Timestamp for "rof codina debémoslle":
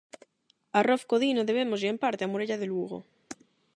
0.87-1.89